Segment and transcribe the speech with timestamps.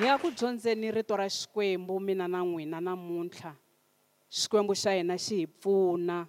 [0.00, 3.52] hi ya ku dyondzeni rito ra xikwembu mina na n'wina namuntlha
[4.38, 6.24] xikwembu xa hina xi hi pfuna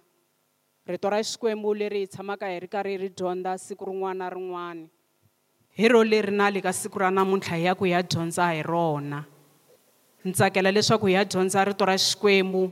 [0.90, 4.30] rito ra xikwembu leri hi tshamaka hi ri karhi hi ri dyondza siku rin'wana na
[4.34, 4.84] rin'wana
[5.78, 8.44] hi ro leri na le ka siku ra namuntlha hi ya ku hi ya dyondza
[8.52, 9.18] hi rona
[10.24, 12.62] ni tsakela leswaku hi ya dyondza rito ra xikwembu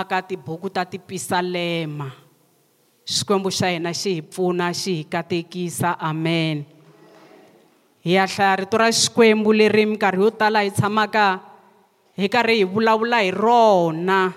[0.00, 2.08] aka tibuku ta tipisalema
[3.14, 6.56] xikwembu xa hina xi hi pfuna xi hi katekisa amen
[8.08, 11.24] hi ya hlaya rito ra xikwembu leri minkarhi yo tala hi tshamaka
[12.16, 14.32] hi karhi hi vulavula hi rona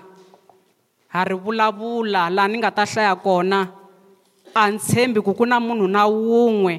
[1.15, 3.59] ha ri vulavula laha ni nga ta hlaya kona
[4.51, 6.75] a ni tshembi ku ku na munhu na wun'we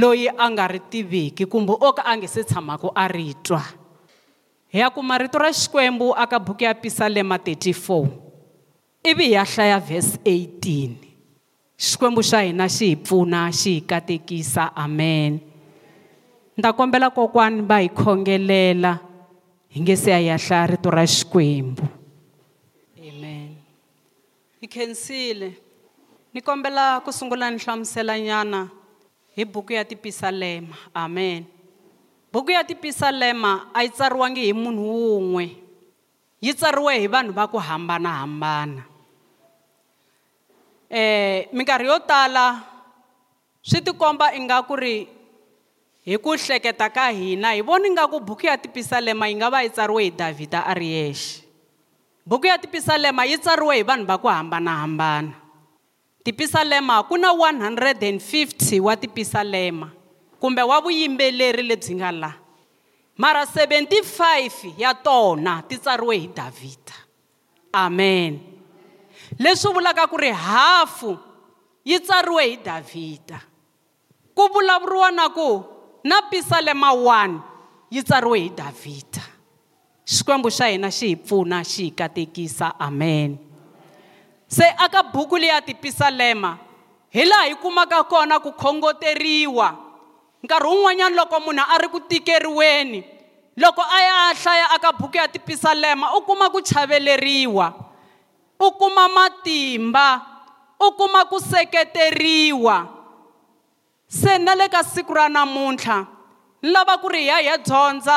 [0.00, 3.62] loyi a nga ri tiviki kumbe o ka a nge se tshamaka a ri twa
[4.74, 7.70] hi ya kuma rito ra xikwembu aka buku ya pisalema 34
[9.14, 14.74] ivi hi ya hlaya vhesi 18 xikwembu xa hina xi hi pfuna xi hi katekisa
[14.74, 15.53] amen
[16.58, 18.92] ndza kombela kokwani va hi khongelela
[19.68, 21.82] hi nge se ya hi ya hlaya rito ra xikwembu
[22.94, 23.56] amen
[24.62, 25.52] hi khensile
[26.34, 28.68] ni kombela ku sungula ni hlamuselanyana
[29.36, 31.42] hi buku ya tipisalema amen
[32.32, 35.56] buku ya tipisalema a yi tsariwangi hi munhu wun'we
[36.40, 38.86] yi tsariwe hi vanhu va ku hambanahambana
[40.90, 42.62] um minkarhi yo tala
[43.62, 44.96] swi tikomba ingaku ri
[46.04, 49.64] hi ku hleketa ka hina hi voni nga ku buku ya tipisalema yi nga va
[49.64, 51.40] yi tsariwe hi davhida a ri yexe
[52.28, 55.32] buku ya tipisalema yi tsariwe hi vanhu va ku hambanahambana
[56.20, 58.20] tipisalema ku na 150
[58.84, 59.88] wa tipisalema
[60.36, 62.36] kumbe wa vuyimbeleri lebyi nga laha
[63.16, 66.94] mara 75 ya tona ti tsariwe hi davhida
[67.72, 68.44] amen
[69.40, 71.16] leswi vulaka ku ri hafu
[71.80, 73.40] yi tsariwe hi davhida
[74.36, 75.72] ku vulavuriwa na ku
[76.04, 77.38] na pisalema 1
[77.90, 79.22] yi tsariwe hi davhida
[80.06, 83.38] xikwembu xa hina xi hi pfuna xi hi katekisa amen
[84.48, 86.58] se aka buku leyi ya tipisalema
[87.10, 89.76] hi laha hi kumaka kona ku khongoteriwa
[90.44, 93.00] nkarhi wun'wanyana loko munhu a ri ku tikeriweni
[93.56, 97.74] loko a ya hlaya aka buku ya tipisalema u kuma ku chaveleriwa
[98.60, 100.20] u kuma matimba
[100.80, 102.93] u kuma ku seketeriwa
[104.20, 105.98] se na le ka siku ra namuntlha
[106.62, 108.16] ni lava ku ri hi ya hi ya dyondza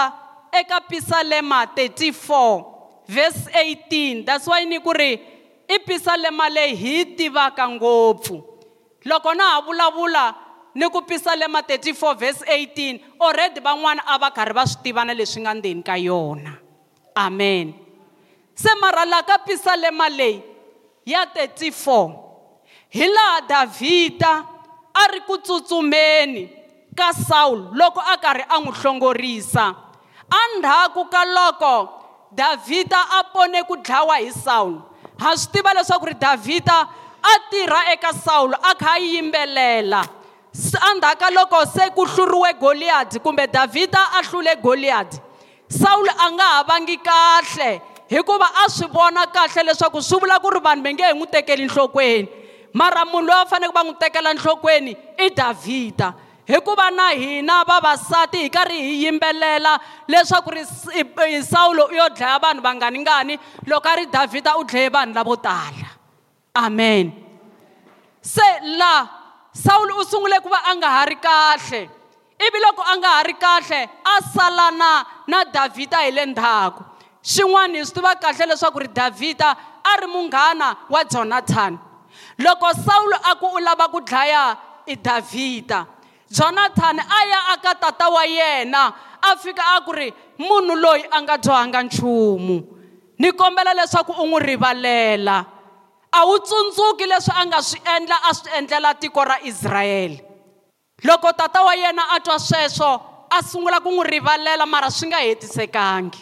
[0.62, 2.66] eka pisalema 34
[3.10, 5.12] verse 18 that's why ni ku ri
[5.74, 8.38] i pisalema leyi hi yi tivaka ngopfu
[9.10, 10.24] loko na ha vulavula
[10.76, 15.42] ni ku pisalema 34 verse 18 already van'wana a va karhi va swi tivana leswi
[15.42, 16.54] nga ndzeni ka yona
[17.16, 17.74] amen
[18.54, 20.42] se mara laha ka pisalema leyi
[21.06, 22.14] ya 34
[22.90, 24.34] hi laha davhida
[25.02, 26.50] a ri ku tsutsumeni
[26.98, 29.66] ka sawulo loko a karhi a n'wi hlongorisa
[30.42, 31.74] endzhaku ka loko
[32.38, 34.80] davhida a pone ku dlawa hi sawulo
[35.22, 36.78] ha swi tiva leswaku ri davhida
[37.32, 40.02] a tirha eka sawulo a kha a yimbelela
[40.92, 45.18] endzhaku ka loko se ku hluriwe goliyadi kumbe davhida a hlule goliyadi
[45.82, 47.70] sawulo a nga ha vangi kahle
[48.12, 51.28] hikuva a swi vona kahle leswaku swi vula ku ri vanhu va nge he n'wi
[51.34, 52.28] tekeli enhlokweni
[52.78, 56.12] mara munhu loyi a fanele ku va n'wi tekela nhlokweni i davhida
[56.48, 59.74] hikuva na hina vavasati hi karhi hi yimbelela
[60.08, 60.64] leswaku ri
[61.44, 63.36] sawulo u yo dlaya vanhu vanganingani
[63.66, 65.90] loko a ri davhida u dlaye vanhu lavo tala
[66.66, 67.12] amen
[68.22, 68.48] se
[68.84, 71.82] laha sawulo u sungule ku va a nga ha ri kahle
[72.50, 73.82] ivi loko a nga ha ri kahle
[74.14, 74.92] a salana
[75.28, 76.84] na davhida hi le ndzhaku
[77.34, 79.50] xin'wana hi swi tiva kahle leswaku ri davhida
[79.96, 81.80] a ri munghana wa jonathani
[82.38, 85.86] loko sawulo a ku u lava ku dlaya i davhida
[86.30, 88.84] jonathani a ya aka tata wa yena
[89.24, 92.58] a fika a ku ri munhu loyi a nga dyohanga nchumu
[93.20, 95.38] ni kombela leswaku u n'wi rivalela
[96.14, 100.20] a wu tsundzuki leswi a nga swi endla a swi endlela tiko ra israyele
[101.04, 102.90] loko tata wa yena a twa sweswo
[103.34, 106.22] a sungula ku n'wi rivalela mara swi nga hetisekangi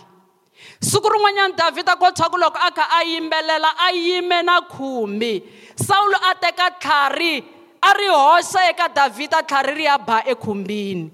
[0.79, 5.64] siku rin'wanyana davhida ko tshwa ku loko a kha a yimbelela a yime na khumbi
[5.75, 7.43] sawulo a teka tlhari
[7.83, 11.11] a ri hoxa eka davhida tlhari ri ya ba ekhumbini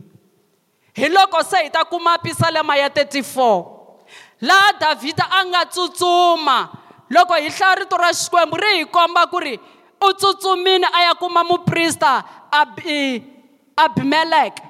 [0.94, 3.20] hi loko se hi ta kuma pisalema ya 34
[4.48, 6.58] laha davhida a nga tsutsuma
[7.10, 9.58] loko hi hlaya rito ra xikwembu ri hi komba ku ri
[10.06, 12.22] u tsutsumile a ya kuma muprista
[13.78, 14.62] abimeleke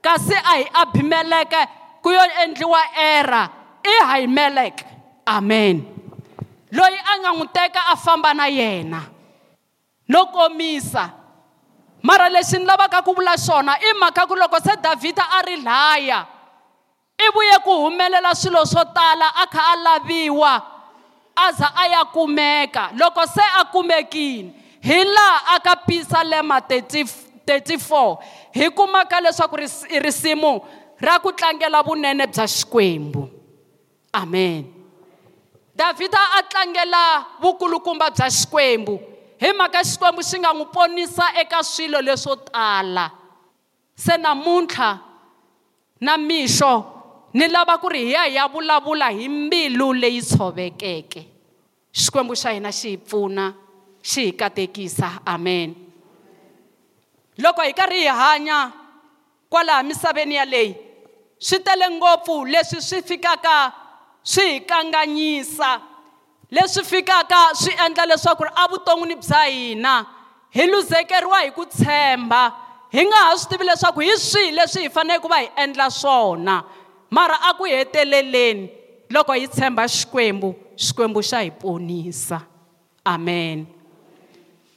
[0.00, 1.60] kasi a hi abimeleke
[2.02, 2.80] ku yo endliwa
[3.12, 3.48] era
[3.84, 4.84] i hayimeleke
[5.28, 5.84] amen
[6.76, 9.00] loyi a nga n'wi teka a famba na yena
[10.08, 11.12] lo komisa
[12.02, 15.56] mara lexi ni lavaka ku vula xona i mhaka ku loko se davhida a ri
[15.64, 16.20] laya
[17.18, 20.52] i vuye ku humelela swilo swo tala a kha a laviwa
[21.36, 24.52] a za a ya kumeka loko se a kumekile
[24.84, 28.22] hi laha a ka pisalema 34
[28.52, 29.56] hi kumaka leswaku
[30.04, 30.60] risimu
[31.00, 33.30] ra ku tlangela vunene bya xikwembu
[34.12, 34.66] amen
[35.74, 39.13] davhida a tlangela vukulukumba bya xikwembu
[39.44, 43.04] hi mhaka xikwembu xi nga n'wi ponisa eka swilo leswo tala
[44.04, 44.90] se namuntlha
[46.06, 46.72] na mixo
[47.36, 51.22] ni lava ku ri hi ya hi ya vulavula hi mbilu leyi tshovekeke
[52.00, 53.46] xikwembu xa hina xi hi pfuna
[54.10, 55.70] xi hi katekisa amen
[57.42, 58.58] loko hi karhi hi hanya
[59.52, 60.72] kwalaha misaveni yaleyi
[61.46, 63.56] swi tele ngopfu leswi swi fikaka
[64.32, 65.70] swi hi kanganyisa
[66.54, 69.94] leswi fikaka swi endla leswaku ri evuton'wini bya hina
[70.56, 72.42] hi luzekeriwa hi ku tshemba
[72.94, 75.86] hi nga ha swi tivi leswaku hi swihi leswi hi faneleke ku va hi endla
[75.90, 76.56] swona
[77.16, 78.64] mara aku heteleleni
[79.14, 80.48] loko hi tshemba xikwembu
[80.84, 82.38] xikwembu xa hi ponisa
[83.14, 83.66] amen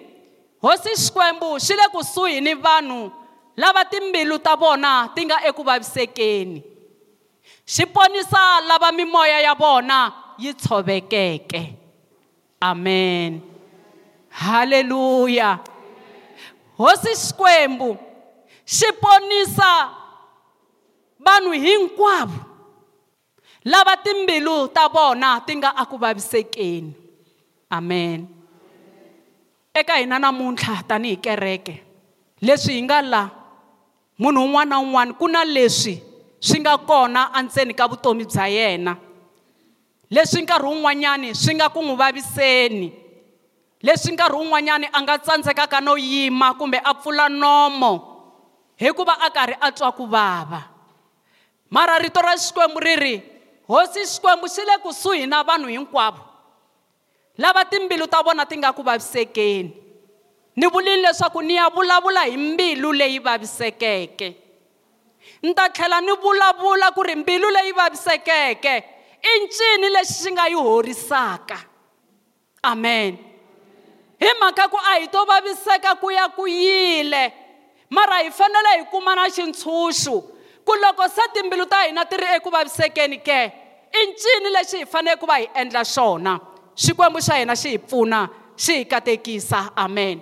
[0.64, 3.12] hosi xikwembu xi le kusuhi ni vanhu
[3.62, 6.58] lava timbilu ta vona ti nga eku vavisekeni
[7.74, 10.00] xi ponisa lava mimoya ya vona
[10.44, 11.62] yi tshovekeke
[12.70, 13.32] amen
[14.40, 15.50] haleluya
[16.80, 17.90] hosi xikwembu
[18.76, 19.72] xi ponisa
[21.28, 22.40] vanhu hinkwavo
[23.72, 26.92] lava timbilu ta vona ti nga aku vavisekeni
[27.78, 28.20] amen
[29.80, 31.74] eka hina namuntlha tanihi kereke
[32.46, 33.22] leswi hi nga la
[34.22, 35.96] munhu un'wana na un'wana ku na leswi
[36.40, 38.94] swi nga kona endzeni ka vutomi bya yena
[40.10, 42.88] leswi nkarhi wun'wanyani swi nga ku n'wi vaviseni
[43.84, 47.92] leswi nkarhi wun'wanyani a nga tsandzekaka no yima kumbe a pfula nomo
[48.80, 50.62] hikuva a karhi a twa ku vava
[51.70, 53.16] mara rito ra xikwembu ri ri
[53.68, 56.22] hosi xikwembu xi le kusuhi na vanhu hinkwavo
[57.38, 59.70] lava timbilu ta vona ti nga ku vavisekeni
[60.56, 64.49] ni vulini leswaku ni ya vulavula hi mbilu leyi vavisekeke
[65.42, 68.76] ni ta tlhela ni vulavula ku ri mbilu leyi vavisekeke
[69.32, 71.58] i ncini lexi xi nga yi horisaka
[72.64, 73.18] amen
[74.20, 77.34] hi mhaka ku a hi to vaviseka ku ya ku yile
[77.90, 80.22] mara hi fanele hi kuma na xintshunxo
[80.66, 83.40] ku loko se timbilu ta hina ti ri eku vavisekeni ke
[84.02, 86.40] i ncini lexi hi faneleke ku va hi endla xona
[86.78, 88.28] xikwembu xa hina xi hi pfuna
[88.58, 90.20] xi hi katekisa amen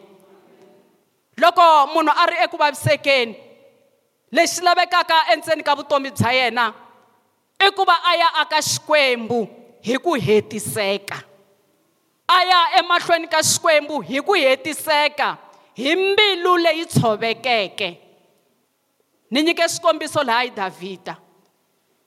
[1.41, 1.63] loko
[1.93, 3.46] munhu a ri eku vavisekeni
[4.31, 6.65] lexi lavekaka endzeni ka vutomi bya yena
[7.59, 9.47] i ku va a ya aka xikwembu
[9.81, 11.23] hi ku hetiseka
[12.27, 15.37] a ya emahlweni ka xikwembu hi ku hetiseka
[15.75, 17.89] hi mbilu leyi tshovekeke
[19.31, 21.15] ni nyike xikombiso laha hi davhida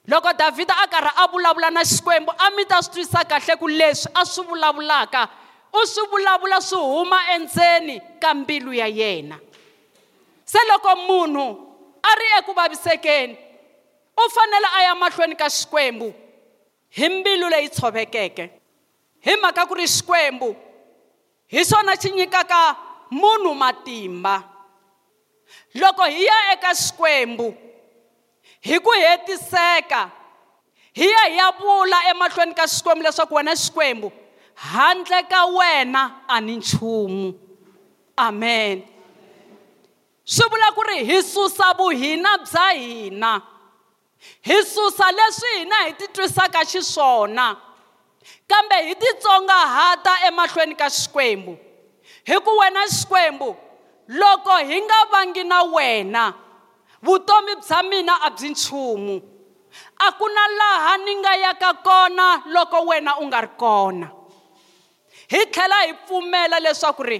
[0.06, 3.67] loko davhida a karhi a vulavula na xikwembu a mi ta swi twisa kahle ku
[3.69, 5.28] leswi a swi vulavulaka
[5.72, 9.40] u swi vulavula swi huma endzeni ka mbilu ya yena
[10.44, 11.69] se loko munhu
[12.06, 13.35] a ri eku vavisekeni
[14.25, 16.08] u fanele a ya mahlweni ka xikwembu
[16.99, 18.44] hi mbilu leyi tshovekeke
[19.25, 20.50] hi mhaka ku ri xikwembu
[21.52, 22.58] hi swona xi nyikaka
[23.20, 24.35] munhu matimba
[25.81, 27.48] loko hi ya eka xikwembu
[28.67, 30.03] hi ku hetiseka
[30.98, 34.08] hi ya hi ya vula emahlweni ka xikwembu leswaku wena xikwembu
[34.72, 37.24] handle ka wena a ni nchumu
[38.17, 38.77] amen
[40.31, 43.31] swi vula ku ri hi susa vuhina bya hina
[44.49, 47.46] hi susa leswi hina hi titwisaka xiswona
[48.51, 51.53] kambe hi titsongahata emahlweni ka xikwembu
[52.31, 53.49] hi ku wena xikwembu
[54.19, 56.25] loko hi nga vangi na wena
[57.06, 59.17] vutomi bya mina a byi nchumu
[60.05, 64.06] a ku na laha ni nga yaka kona loko wena u nga ri kona
[65.32, 67.19] hi tlhela hi pfumela leswaku ri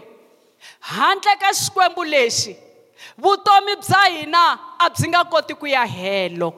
[0.93, 2.53] handle ka xikwembu lexi
[3.19, 4.45] vutomi bya hina
[4.79, 6.49] a byi nga koti ku ya helo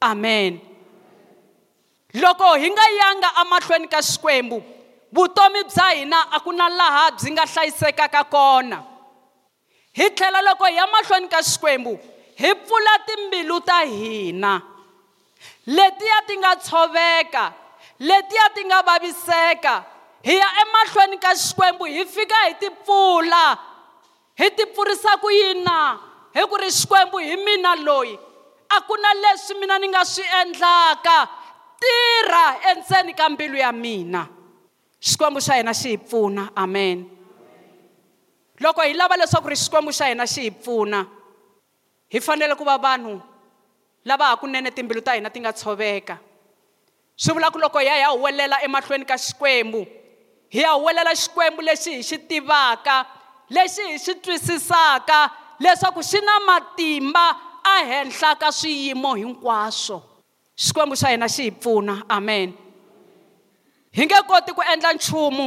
[0.00, 0.60] amen
[2.22, 4.58] loko hi nga yanga emahlweni ka xikwembu
[5.14, 8.78] vutomi bya hina a ku na laha byi nga hlayisekaka kona
[9.98, 11.92] hi tlhela loko hi ya mahlweni ka xikwembu
[12.40, 14.52] hi pfula timbilu ta hina
[15.74, 17.44] letiya ti nga tshoveka
[18.08, 19.74] letiya ti nga vaviseka
[20.22, 23.44] hi ya emahlweni ka xikwembu hi fika hi ti pfula
[24.36, 25.76] hi ti pfurisaka yini na
[26.36, 28.12] hi ku ri xikwembu hi mina loyi
[28.68, 31.16] a ku na leswi mina ni nga swi endlaka
[31.80, 34.28] tirha endzeni ka mbilu ya mina
[35.00, 37.08] xikwembu xa hina xi hi pfuna amen
[38.60, 41.00] loko hi lava leswaku ri xikwembu xa hina xi hi pfuna
[42.12, 43.16] hi fanele ku va vanhu
[44.04, 46.20] lava hakunene timbilu ta hina ti nga tshoveka
[47.16, 49.88] swi vula ku loko hi ya hi ya huwelela emahlweni ka xikwembu
[50.52, 53.15] hi ya huwelela xikwembu lexi hi xi tivaka
[53.50, 55.20] lexi hi xi twisisaka
[55.60, 57.24] leswaku xi na matimba
[57.78, 59.96] ehenhla ka swiyimo hinkwaswo
[60.64, 62.48] xikwembu xa hina xi hi pfuna amen
[63.96, 65.44] hi nge koti ku endla nchumu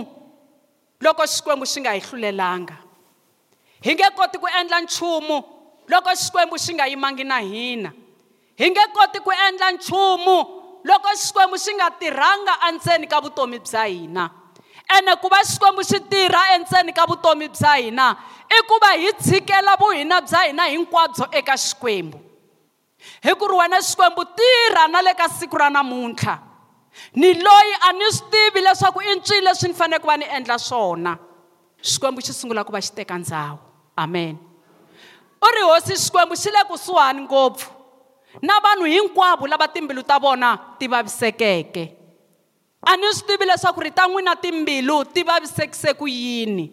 [1.04, 2.76] loko xikwembu xi nga hi hlulelanga
[3.86, 5.36] hi nge koti ku endla nchumu
[5.92, 7.90] loko xikwembu xi nga yimangi na hina
[8.60, 10.36] hi nge koti ku endla nchumu
[10.88, 14.26] loko xikwembu xi nga tirhanga endzeni ka vutomi bya hina
[14.98, 18.08] ene ku va xikwembu xi tirha endzeni ka vutomi bya hina
[18.50, 22.18] i ku va hi tshikela vuhina bya hina hinkwabyo eka xikwembu
[23.24, 26.36] hi ku ri wena xikwembu tirha na le ka siku ra namuntlha
[27.16, 30.26] ni loyi a ni swi tivi leswaku i ncini leswi ni fanele ku va ni
[30.26, 31.18] endla swona
[31.84, 33.58] xikwembu xi sungula ku va xi teka ndhawu
[33.96, 34.36] amen
[35.46, 37.70] u ri hosi xikwembu xi le kusuhani ngopfu
[38.42, 41.99] na vanhu hinkwavo lava timbilu ta vona ti vavisekeke
[42.82, 46.66] a ni swi tivi leswaku ri ta n'wina timbilu ti vavisekise ku yini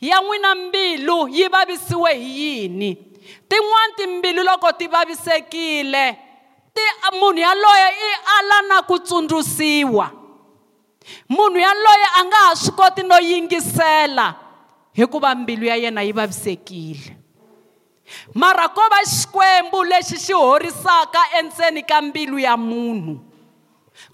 [0.00, 2.90] ya n'wina mbilu yi vavisiwe hi yini
[3.48, 6.06] tin'wani timbilu loko ti vavisekile
[6.74, 6.84] ti
[7.20, 10.06] munhu yaloye i ala na ku tsundzuxiwa
[11.36, 14.26] munhu yaloye a nga ha swi koti no yingisela
[14.96, 17.10] hikuva mbilu ya yena yi vavisekile
[18.34, 23.33] mara ko va xikwembu lexi xi horisaka endzeni ka mbilu ya munhu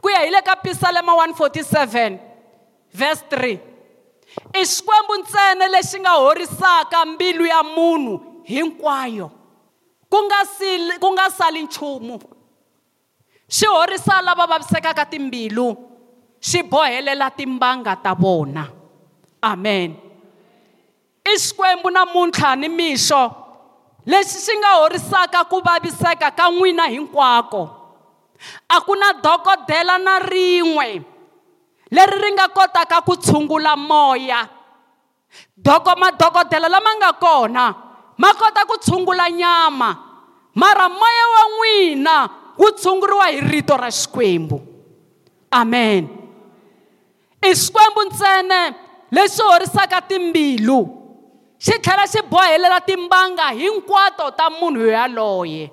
[0.02, 2.18] ku ya hi le ka pisalema 147
[2.96, 9.28] verse 3 i xikwembu ntsena lexi nga horisaka mbilu ya munhu hinkwayo
[10.10, 12.16] ku nga sili ku nga sali nchumu
[13.48, 15.76] xi horisa lava vavisekaka timbilu
[16.40, 18.64] xi bohelela timbanga ta vona
[19.52, 19.90] amen
[21.20, 23.20] i xikwembu namuntlha ni mixo
[24.08, 27.62] lexi xi nga horisaka ku vaviseka ka n'wina hinkwako
[28.68, 30.88] a ku na dokodela na rin'we
[31.90, 34.40] leri ri nga kotaka ku tshungula moya
[35.54, 37.64] doko madokodela lama nga kona
[38.20, 39.90] ma kota ku tshungula nyama
[40.56, 42.16] mara moya wa n'wina
[42.60, 44.58] wu tshunguriwa hi rito ra xikwembu
[45.60, 46.02] amen
[47.42, 48.60] i xikwembu ntsene
[49.14, 50.80] lexi horisaka timbilu
[51.64, 55.64] xi tlhela xi bohelela timbanga hinkwato ta munhu yaloye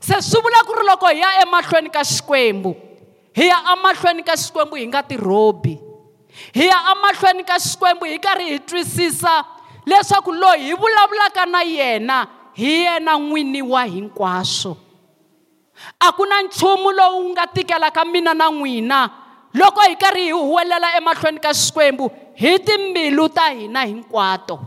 [0.00, 2.74] se swi vula ku ri loko hi ya emahlweni ka xikwembu
[3.34, 5.74] hi ya emahlweni ka xikwembu hi nga tirhobi
[6.54, 9.44] hi ya emahlweni ka xikwembu hi karhi hi twisisa
[9.86, 12.18] leswaku loyi hi vulavulaka na yena
[12.54, 14.72] hi yena n'wini wa hinkwaswo
[16.00, 19.00] a ku na nchumu lowu nga tikelaka mina na n'wina
[19.54, 24.58] loko hi karhi hi huwelela emahlweni ka xikwembu hi timbilu ta hina hinkwato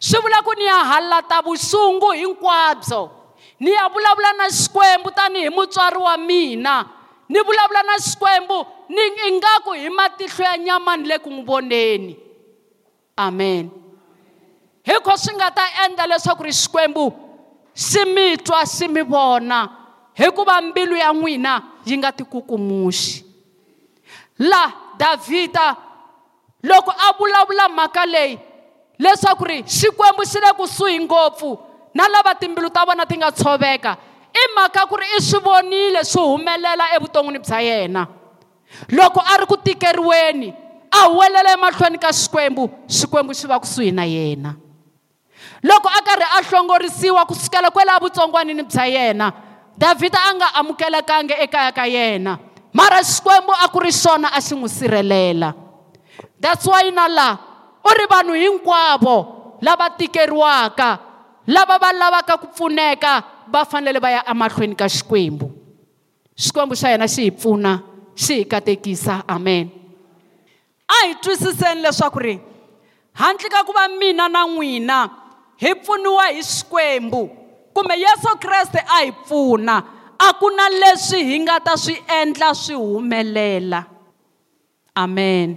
[0.00, 3.15] swi vula ku ni ya halata vusungu hinkwabyo
[3.60, 6.84] ni ya vulavula na xikwembu tanihi mutswari wa mina
[7.28, 12.16] ni vulavula na xikwembu ni ingaku hi matihlo ya nyama ni le ku n'wi voneni
[13.16, 13.70] amen
[14.84, 17.12] hikho swi nga ta endla leswaku ri xikwembu
[17.74, 19.68] si mi twa si mi vona
[20.14, 23.24] hikuva mbilu ya n'wina yi nga tikukumuxi
[24.38, 25.76] laha davhida
[26.62, 28.38] loko a vulavula mhaka leyi
[28.98, 31.50] leswaku ri xikwembu xi le kusuhi ngopfu
[31.96, 33.96] na lava timbilu ta vona ti nga tshoveka
[34.36, 38.02] i mhaka ku ri i swi vonile swi humelela evuton'wini bya yena
[38.92, 40.48] loko a ri ku tikeriweni
[40.92, 44.50] a huwelela emahlweni ka xikwembu xikwembu xi va kusuhi na yena
[45.64, 49.26] loko a karhi a hlongorisiwa kusukela kwela vutsongwanini bya yena
[49.80, 52.32] davhida a nga amukelekangi ekaya ka yena
[52.76, 55.48] mara xikwembu a ku ri xona a xi n'wi sirhelela
[56.40, 57.38] that's why na laha
[57.88, 59.16] u ri vanhu hinkwavo
[59.64, 61.05] lava tikeriwaka
[61.46, 63.12] lava va lavaka ku pfuneka
[63.52, 65.46] va fanele va ya emahlweni ka xikwembu
[66.44, 67.72] xikwembu xa yena xi hi pfuna
[68.24, 69.64] xi hi katekisa amen
[70.90, 72.34] a hi twisiseni leswaku ri
[73.20, 74.98] handle ka ku va mina na n'wina
[75.62, 77.22] hi pfuniwa hi xikwembu
[77.74, 79.76] kumbe yesu kreste a hi pfuna
[80.18, 83.80] a ku na leswi hi nga ta swi endla swi humelela
[85.02, 85.48] amen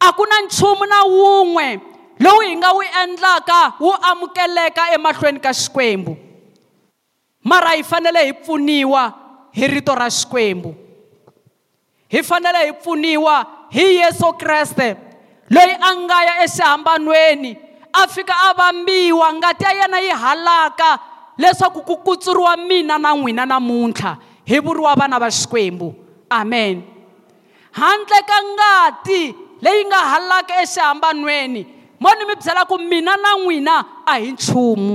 [0.00, 1.68] a ku na nchumu na wun'we
[2.20, 6.14] lowu hi nga wu endlaka wu amukeleka emahlweni ka xikwembu
[7.44, 9.02] mara hi fanele hi pfuniwa
[9.52, 10.74] hi rito ra xikwembu
[12.08, 13.34] hi fanele hi pfuniwa
[13.70, 14.94] hi yesu kreste
[15.50, 17.56] loyi a nga ya exihambanweni
[17.92, 20.98] a fika a vambiwa ngati ya yena yi halaka
[21.38, 24.16] leswaku ku kutsuriwa mina na n'wina namuntlha
[24.46, 25.94] hi vuriwa vana va xikwembu
[26.30, 26.82] amen
[27.74, 31.73] handle ka ngati leyi nga halaka exihambanweni
[32.04, 34.94] mo ni mi byela ku mina na n'wina a hi nchumu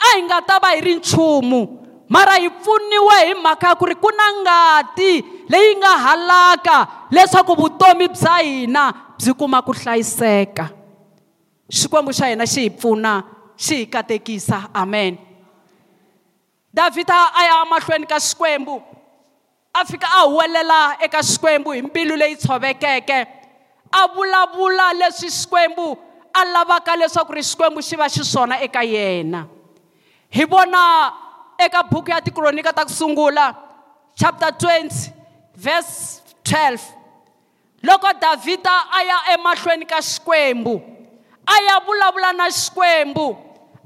[0.00, 1.60] a hi nga ta va hi ri nchumu
[2.08, 5.12] mara hi pfuniwe hi mhaka ya ku ri ku na ngati
[5.52, 6.76] leyi nga halaka
[7.10, 8.84] leswaku vutomi bya hina
[9.20, 10.64] byi kuma ku hlayiseka
[11.76, 13.12] xikwembu xa hina xi hi pfuna
[13.64, 15.20] xi hi katekisa amen
[16.72, 18.74] davhida a ya emahlweni ka xikwembu
[19.78, 23.20] a fika a huwelela eka xikwembu hi mbilu leyi tshovekeke
[23.92, 25.98] a vulavula leswi xikwembu
[26.34, 29.46] a lavaka leswaku ri xikwembu xi va xiswona eka yena
[30.30, 30.82] hi vona
[31.58, 33.54] eka buku ya tikronika ta ku sungula
[34.14, 35.12] chapter 20
[35.54, 36.80] verse 12
[37.82, 40.80] loko davhida a ya emahlweni ka xikwembu
[41.46, 43.36] a ya vulavula na xikwembu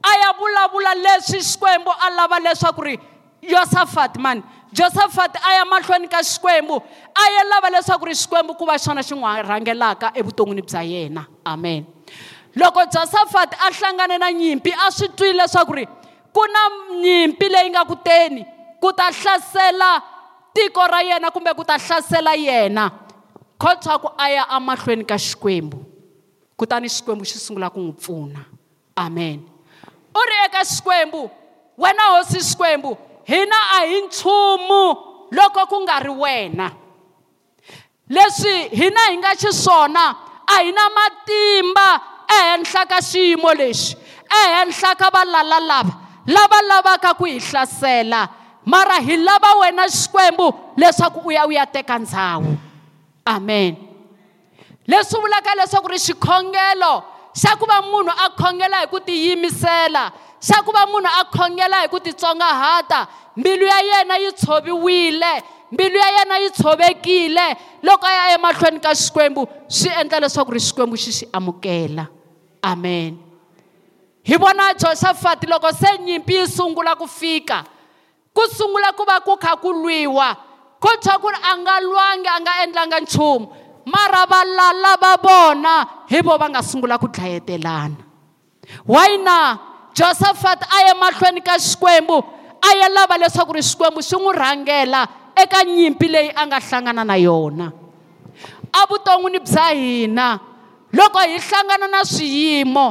[0.03, 2.99] a ya vulavula leswi xikwembu a lava leswaku ri
[3.43, 4.43] yosafat mani
[4.73, 6.83] josafati a ya mahlweni ka xikwembu
[7.15, 11.27] a ya lava leswaku ri xikwembu ku va xona xi n'wi rhangelaka evuton'wini bya yena
[11.45, 11.85] amen
[12.57, 15.85] loko josafati a hlangane na nyimpi a swi twile leswaku ri
[16.33, 16.61] ku na
[17.03, 18.47] nyimpi leyi nga ku teni
[18.81, 20.03] ku ta hlasela
[20.57, 22.89] tiko ra yena kumbe ku ta hlasela yena
[23.61, 25.85] khotsa ku a ya amahlweni ka xikwembu
[26.57, 28.41] kutani xikwembu xi sungula ku n'wi pfuna
[28.97, 29.45] amen
[30.17, 31.29] u ri eka xikwembu
[31.77, 34.83] wena hosi xikwembu hina a hi nchumu
[35.31, 36.67] loko ku nga ri wena
[38.11, 40.05] leswi hina hi nga xiswona
[40.47, 41.89] a hi na matimba
[42.29, 43.97] ehenhla ka xiyimo lexi
[44.29, 45.95] ehenhla ka valala lava
[46.27, 48.27] lava lavaka ku hi hlasela
[48.67, 52.59] mara hi lava wena xikwembu leswaku u ya u ya teka ndhawu
[53.27, 53.77] amen
[54.87, 60.11] leswi vulaka leswaku ri xikhongelo xa ku va munhu a khongela hi ku tiyimisela
[60.41, 65.33] xa ku va munhu a khongela hi ku titsongahata mbilu ya yena yi tshoviwile
[65.73, 67.47] mbilu ya yena yi tshovekile
[67.83, 69.43] loko a ya emahlweni ka xikwembu
[69.77, 72.05] swi endla leswaku ri xikwembu xi xi amukela
[72.71, 73.13] amen
[74.29, 77.65] hi vona joshafati loko se nyimpi yi sungula ku fika
[78.37, 80.29] ku sungula ku va ku kha ku lwiwa
[80.83, 83.47] ko tshwa ku ri a nga lwangi a nga endlanga nchumu
[83.85, 85.75] mara va lava vona
[86.11, 87.97] hi vo va nga sungula ku dlayetelana
[88.87, 89.59] why na
[89.95, 92.19] josafat a ya mahlweni ka xikwembu
[92.63, 97.03] a ya lava leswaku ri xikwembu xi n'wi rhangela eka nyimpi leyi a nga hlangana
[97.05, 97.73] na yona
[98.83, 100.39] evuton'wini bya hina
[100.93, 102.87] loko hi hlangana na swiyimo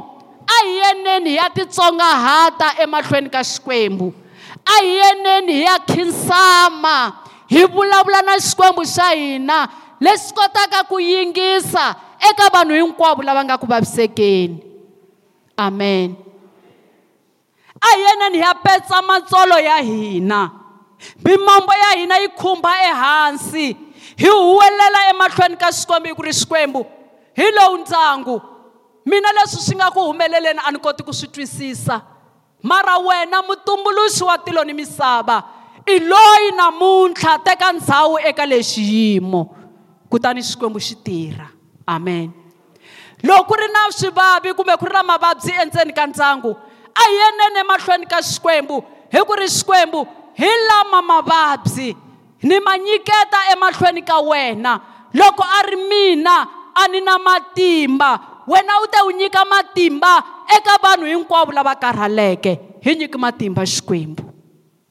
[0.47, 4.11] a hi yeneni hi ya titsongahata emahlweni ka xikwembu
[4.67, 7.15] a hi yeneni hi ya khinsama
[7.47, 11.95] hi vulavula na xikwembu xa hina leswi kotaka ku yingisa
[12.29, 14.57] eka vanhu hinkwavo lava nga ku vavisekeni
[15.57, 16.17] amen
[17.77, 20.51] a hi yeneni hi ya petsa matsolo ya hina
[21.25, 23.77] mimambo ya hina yi khumba ehansi
[24.17, 26.81] hi huwelela emahlweni ka xikwembu hi ku ri xikwembu
[27.37, 28.41] hi lowu ndyangu
[29.05, 32.01] mina leswi swi nga ku humeleleni a ni koti ku swi twisisa
[32.63, 35.43] mara wena mutumbuluxi wa tilo ni misava
[35.85, 39.60] i loyi namuntlha teka ndhawu eka lexiyimo
[40.11, 41.47] kutani xikwembu xi tirha
[41.95, 42.27] amen
[43.23, 46.51] loko ku ri na swivavi kumbe ku ri na mavabyi endzeni ka ndyangu
[46.91, 50.03] a hi yeneni emahlweni ka xikwembu hi ku ri xikwembu
[50.35, 51.89] hi lama mavabyi
[52.43, 54.71] ni ma nyiketa emahlweni ka wena
[55.15, 56.35] loko a ri mina
[56.75, 60.11] a ni na matimba wena u ta wu nyika matimba
[60.55, 64.23] eka vanhu hinkwavo lava karhaleke hi nyiki matimba xikwembu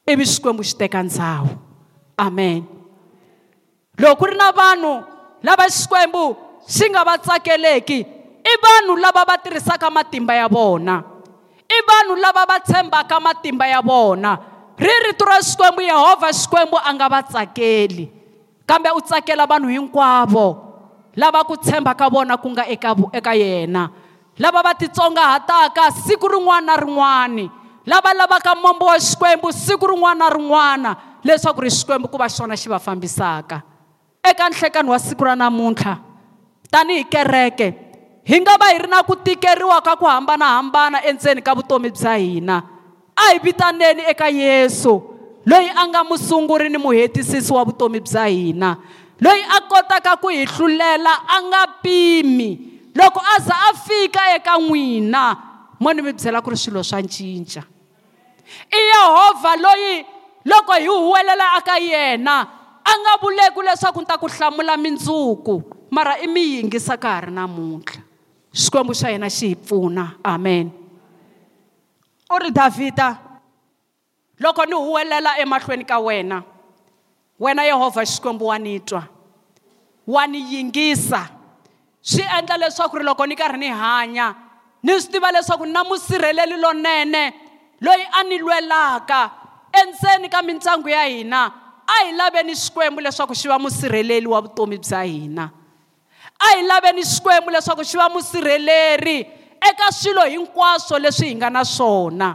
[0.09, 1.53] ivi xikwembu xi teka ndhawu
[2.17, 2.80] amen
[4.01, 5.05] loko ku ri na vanhu
[5.45, 6.25] lava xikwembu
[6.65, 7.99] xi nga va tsakeleki
[8.41, 10.95] i vanhu lava va tirhisaka matimba ya vona
[11.69, 14.31] i vanhu lava va tshembaka matimba ya vona
[14.81, 18.05] ri rito ra xikwembu yehovha xikwembu a nga va tsakeli
[18.65, 20.47] kambe u tsakela vanhu hinkwavo
[21.15, 23.83] lava ku tshemba ka vona ku nga eka, eka yena
[24.41, 27.45] lava va titsongahataka siku rin'wana na rin'wani
[27.85, 30.89] lava lavaka mombo wa xikwembu siku rin'wana na rin'wana
[31.25, 33.69] leswaku ri xikwembu ku va xona xi va fambisaka
[34.23, 35.97] eka nhlekani wa siku ra namuntlha
[36.71, 37.73] tanihi kereke
[38.23, 42.13] hi nga va hi ri na ku tikeriwa ka ku hambanahambana endzeni ka vutomi bya
[42.17, 42.57] hina
[43.15, 45.01] a hi vitaneni eka yesu
[45.45, 48.77] loyi a nga musunguri ni muhetisisi wa vutomi bya hina
[49.21, 54.53] loyi a kotaka ku hi hlulela a nga pimi loko a za a fika eka
[54.61, 55.23] n'wina
[55.79, 57.65] mo ni mi byela ku ri swilo swa ncinca
[58.69, 60.05] i yehovha loyi
[60.45, 65.63] loko hi huwelela aka yena a nga vuleki leswaku ni ta ku hlamula mindzuku
[65.93, 68.01] mara i mi yingisa ka ha ri namuntlha
[68.53, 70.67] xikwembu xa hina xi hi pfuna amen
[72.31, 73.21] u ri davhida
[74.41, 76.41] loko ni huwelela emahlweni ka wena
[77.39, 79.05] wena yehovha xikwembu wa ni twa
[80.07, 81.29] wa ni yingisa
[82.01, 84.33] swi endla leswaku ri loko ni karhi ni hanya
[84.83, 87.23] ni swi tiva leswaku na musirheleli lonene
[87.81, 89.29] loyi a ni lwelaka
[89.69, 91.60] endzeni ka mindyangu ya hina
[91.91, 95.45] a hi laveni xikwembu leswaku xi va musirheleli wa vutomi bya hina
[96.39, 99.17] a hi laveni xikwembu leswaku xi va musirheleri
[99.69, 102.29] eka swilo hinkwaswo leswi hi nga na swona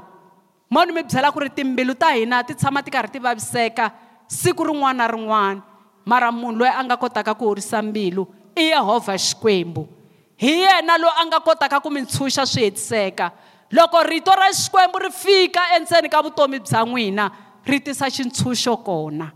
[0.71, 3.90] mo ni mi byela ku ri timbilu ta hina ti tshama ti karhi ti vaviseka
[4.29, 5.62] siku rin'wana na rin'wana
[6.05, 9.88] mara munhu loyi a nga kotaka ku horisa mbilu i yehovha xikwembu
[10.37, 13.31] hi yena loyi a nga kotaka ku mi ntshuxa swi hetiseka
[13.73, 17.25] loko rito ra xikwembu ri fika endzeni ka vutomi bya n'wina
[17.66, 19.31] ri tisa xintshunxo kona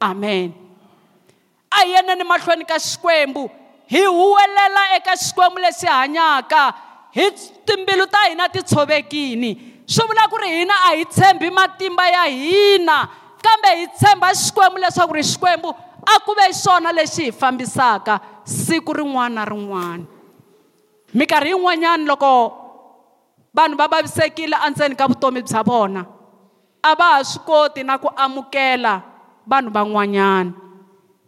[0.00, 0.54] amen
[1.70, 3.50] a hi yeneni mahlweni ka xikwembu
[3.86, 6.72] hi huwelela eka xikwembu lexi hanyaka
[7.14, 7.30] hi
[7.66, 12.24] timbilu ta hina ti tshovekini swi vula ku ri hina a hi tshembi matimba ya
[12.30, 13.08] hina
[13.42, 15.70] kambe hi tshemba xikwembu leswaku ri xikwembu
[16.16, 20.04] a ku ve xona lexi hi fambisaka siku rin'wana na rin'wana
[21.14, 22.28] minkarhi yin'wanyana loko
[23.54, 26.06] vanhu va vavisekile endzeni ka vutomi bya vona
[26.82, 29.02] a va ha swi koti na ku amukela
[29.48, 30.52] vanhu van'wanyana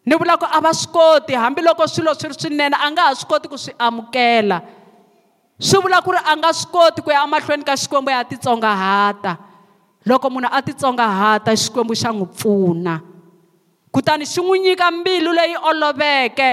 [0.04, 3.12] ni vula ku a va swi koti hambiloko swilo swi ri swinene a nga ha
[3.16, 4.60] swi koti ku swi amukela
[5.56, 9.32] swi vula ku ri a nga swi koti ku ya emahlweni ka xikwembu ya titsongahata
[10.04, 12.94] loko munhu a titsongahata xikwembu xa n'wi pfuna
[13.92, 16.50] kutani xi n'wi nyika mbilu leyi oloveke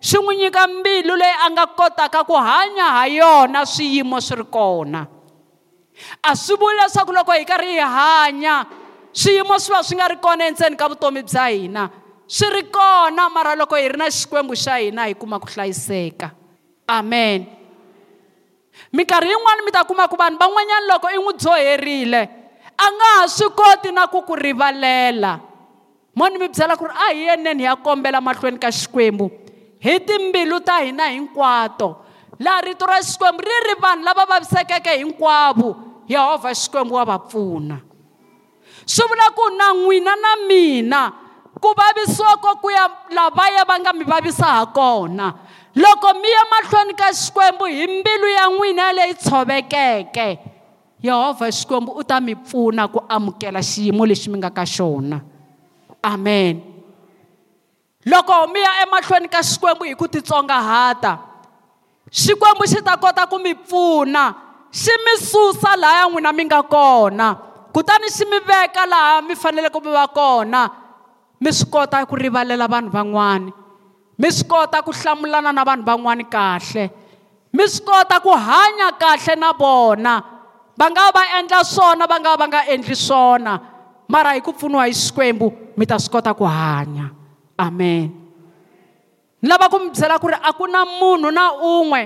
[0.00, 4.46] xi n'wi nyika mbilu leyi a nga kotaka ku hanya ha yona swiyimo swi ri
[4.48, 5.00] kona
[6.24, 8.79] a swi vuli leswaku loko hi karhi hi hanya
[9.12, 11.84] swiyimo swi va swi nga ri kona endzeni ka vutomi bya hina
[12.30, 16.30] swi ri kona mara loko hi ri na xikwembu xa hina hi kuma ku hlayiseka
[16.86, 17.46] amen
[18.94, 22.20] minkarhi yin'wani mi ta kuma ku vanhu van'wanyana loko i n'wi dzoherile
[22.78, 25.42] a nga ha swi koti na ku ku rivalela
[26.14, 29.26] mo ni mi byela ku ri a hi yeneni hi ya kombela mahlweni ka xikwembu
[29.82, 31.98] hi timbilu ta hina hinkwato
[32.38, 37.89] laha rito ra xikwembu ri ri vanhu lava vavisekeke hinkwavo yehovha xikwembu wa va pfuna
[38.90, 41.02] swi vula ku na n'wina na mina
[41.62, 45.26] ku vavisiwa ko ku ya lavaya va nga mi vavisa ha kona
[45.78, 50.28] loko mi ya mahlweni ka xikwembu hi mbilu ya n'wina leyi tshovekeke
[51.06, 55.20] yehovha xikwembu u ta mi pfuna ku amukela xiyimo lexi mi nga ka xona
[56.02, 56.54] amen
[58.10, 61.12] loko mi ya emahlweni ka xikwembu hi ku titsongahata
[62.10, 64.24] xikwembu xi ta kota ku mi pfuna
[64.74, 69.78] xi mi susa lahaya n'wina mi nga kona kutani xi mi veka laha mi faneleke
[69.84, 70.62] mi va kona
[71.42, 73.50] mi swi kota ku rivalela vanhu van'wana
[74.20, 76.84] mi swi kota ku hlamulana na vanhu van'wana kahle
[77.56, 80.14] mi swi kota ku hanya kahle na vona
[80.80, 83.52] va nga va endla swona va nga va nga endli swona
[84.12, 85.46] mara hi ku pfuniwa hi xikwembu
[85.78, 87.06] mi ta swi kota ku hanya
[87.54, 88.06] amen
[89.40, 92.02] ni lava ku mi byela ku ri a ku na munhu na un'we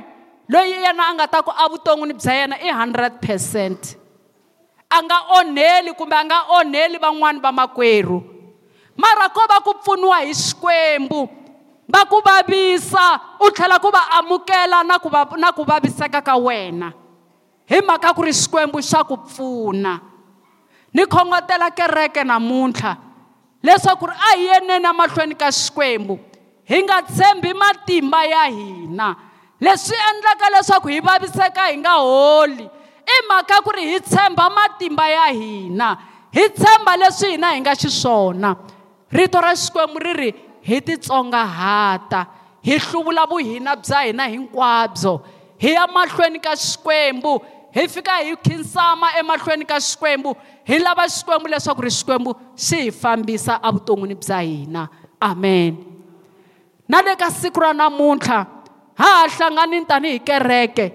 [0.53, 4.04] loyi yena a nga ta ku evuton'wini bya yena i hundred percent
[4.91, 8.19] a nga onheli kumbe a nga onheli van'wani vamakwerhu
[9.03, 11.21] mara ko va ku pfuniwa hi xikwembu
[11.93, 13.07] va ku vavisa
[13.45, 16.89] u tlhela ku va amukela na ku va na ku vaviseka ka wena
[17.71, 19.93] hi mhaka ku ri xikwembu xa ku pfuna
[20.95, 22.93] ni khongotela kereke namuntlha
[23.67, 26.15] leswaku ri a hi yeneni emahlweni ka xikwembu
[26.71, 29.09] hi nga tshembi matimba ya hina
[29.65, 32.67] leswi endlaka leswaku hi vaviseka hi nga holi
[33.15, 35.89] i mhaka ku ri hi tshemba matimba ya hina
[36.37, 38.51] hi tshemba leswi hina hi nga xiswona
[39.17, 40.31] rito ra xikwembu ri ri
[40.69, 42.21] hi titsongahata
[42.67, 45.15] hi hluvula vuhina bya hina hinkwabyo
[45.63, 47.33] hi ya mahlweni ka xikwembu
[47.75, 50.35] hi fika hi khinsama emahlweni ka xikwembu
[50.67, 52.31] hi lava xikwembu leswaku ri xikwembu
[52.67, 54.83] xi hi fambisa evuton'wini bya hina
[55.31, 55.75] amen
[56.89, 58.39] na le ka siku ra namuntlha
[59.01, 60.87] ha ha hlanganini tanihi kereke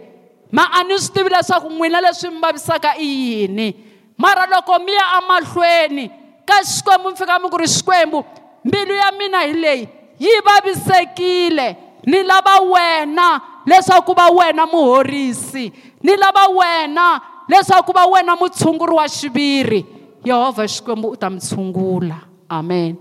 [0.52, 3.74] ma a ni swi tivi leswaku n'wina leswi mi vavisaka i yini
[4.18, 6.10] mara loko mi ya emahlweni
[6.48, 8.26] ka xikwembu mi fika mi ku ri xikwembu
[8.66, 9.88] mbilu ya mina hi leyi
[10.20, 11.68] yi vavisekile
[12.06, 15.72] ni lava wena leswaku va wena muhorisi
[16.04, 19.86] ni lava wena leswaku va wena mutshunguri wa xiviri
[20.26, 22.16] yehovha xikwembu u ta mi tshungula
[22.50, 22.98] amen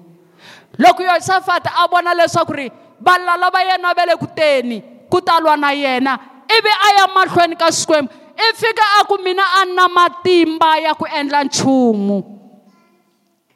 [0.79, 5.41] loko yoshafati a vona leswaku ri valala va yena va le ku teni ku ta
[5.41, 6.13] lwa na yena
[6.57, 8.07] ivi a ya mahlweni ka xikwembu
[8.37, 12.19] i e fika a ku mina a na matimba ya ku endla nchumu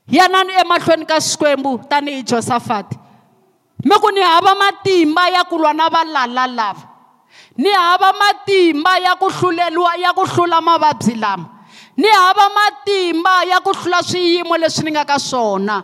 [0.09, 2.97] yanani emahlweni ka xikwembu tanihi josafati
[3.85, 6.85] mi ku ni hava matimba ya ku lwa na valala lava
[7.57, 11.47] ni hava matimba ya ku hluleliwa ya ku hlula mavabyi lama
[11.97, 15.83] ni hava matimba ya ku hlula swiyimo leswi ni nga ka swona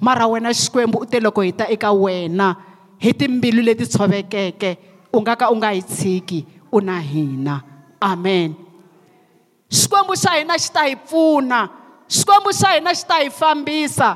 [0.00, 2.56] mara wena xikwembu u te loko hi ta eka wena
[2.98, 6.40] hi timbilu leti tshovekeke u nga ka u nga yi tshiki
[6.72, 7.54] u na hina
[8.12, 8.50] amen
[9.78, 11.60] xikwembu xa hina xi ta hi pfuna
[12.16, 14.08] xikwembu xa hina xi ta hi fambisa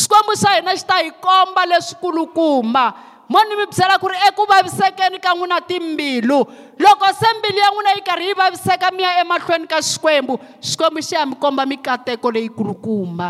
[0.00, 2.84] xikwembu xa hina xi ta hi komba leswikulukumba
[3.32, 6.38] mo ni mi byela ku ri eku vavisekeni ka n'wina timbilu
[6.82, 10.34] loko se mbilu ya n'wina yi karhi yi vaviseka mi ya emahlweni ka xikwembu
[10.68, 13.28] xikwembu xi ya mi komba mikateko leyikulukumba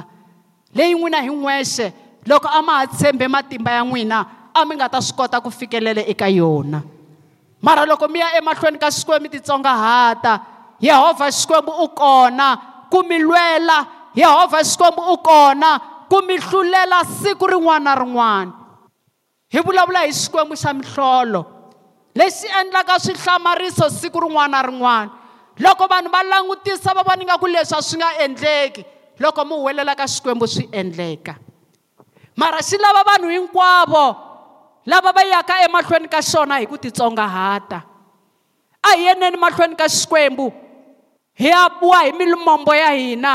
[0.76, 1.86] leyi n'wina hi n'wexe
[2.30, 4.18] loko a ma ha tshembe matimba ya n'wina
[4.58, 6.78] a mi nga ta swi kota ku fikelela eka yona
[7.62, 10.40] mara loko mi ya emahlweni ka xikwembu mi titsongahata
[10.80, 12.58] yehovha xikwembu u kona
[12.90, 18.52] ku mi lwela yehovha xikwembu u kona ku mi hlulela siku rin'wana na rin'wana
[19.50, 21.42] hi vulavula hi xikwembu xa mihlolo
[22.14, 25.10] lexi endlaka swihlamariso siku rin'wana na rin'wana
[25.58, 28.86] loko vanhu va langutisa va vona ingaku leswi a swi nga endleki
[29.18, 31.34] loko mi huwelela ka xikwembu swi endleka
[32.38, 34.27] mara xi lava vanhu hinkwavo
[34.88, 37.84] lava va yaka emahlweni ka xona hi ku titsongahata
[38.80, 40.48] a hi yeneni mahlweni ka xikwembu
[41.36, 43.34] hi ya buwa hi milimombo ya hina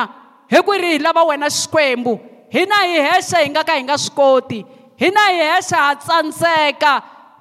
[0.49, 2.17] hi ku ri hi lava wena xikwembu
[2.49, 4.59] hina hi hexe hi nga ka hi nga swi koti
[4.97, 6.93] hina hi hexe ha tsandzeka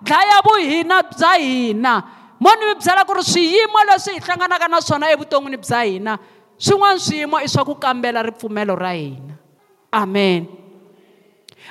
[0.04, 1.92] dlaya vuhina bya hina
[2.36, 6.12] mo ni mi byela ku ri swiyimo leswi hi hlanganaka na swona evuton'wini bya hina
[6.60, 9.40] swin'wana swiyimo i swa ku kambela ripfumelo ra hina
[9.88, 10.60] amen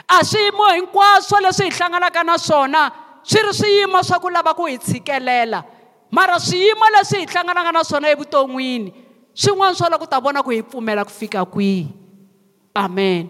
[0.07, 2.91] a swiyimo hinkwaswo leswi hi hlanganaka na swona
[3.23, 5.63] swi ri swiyimo swa ku lava ku hi tshikelela
[6.11, 8.91] mara swiyimo leswi hi hlanganaka na swona evuton'wini
[9.33, 11.87] swin'wana swa lava ku ta vona ku hi pfumela ku fika kwihi
[12.75, 13.27] amen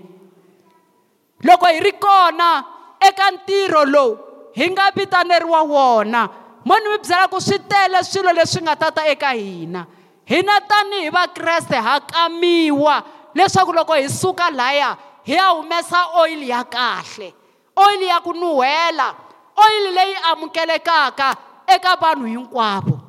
[1.44, 2.64] loko hi ri kona
[3.00, 4.14] eka ntirho lowu
[4.54, 6.22] hi nga vitaneriwa wona
[6.66, 9.86] mo ni mi byela ku swi tele swilo leswi nga ta ta eka hina
[10.26, 14.98] hina tanihi vakreste ha kamiwa leswaku loko hi suka laya
[15.32, 17.34] hi ya humesa oyili ya kahle
[17.76, 19.16] oyili ya ku nuhela
[19.56, 21.36] oyili leyi amukelekaka
[21.68, 23.00] eka vanhu hinkwavo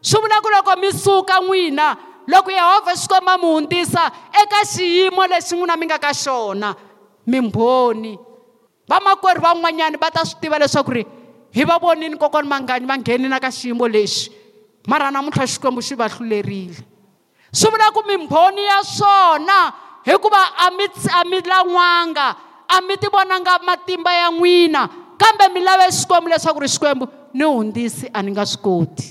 [0.00, 5.26] swi vula ku loko mi suka n'wina loko yehovha swi komba mi hundzisa eka xiyimo
[5.28, 6.72] lexi n'wina mi nga ka xona
[7.28, 8.16] mimbhoni
[8.88, 11.04] vamakwerhu van'wanyana va ta swi tiva leswaku ri
[11.52, 14.32] hi va vonini kokwana mangani va ngheni na ka xiyimo lexi
[14.88, 16.80] mara namuntlha xikwembu xi va hlulerile
[17.52, 22.26] swi vula ku mimbhoni ya swona hikuva a mi a mi lan'wanga
[22.68, 24.82] a mi ti vonanga matimba ya n'wina
[25.20, 27.04] kambe mi lave xikwembu leswaku ri xikwembu
[27.38, 29.08] ni hundzisi a ni nga swi koti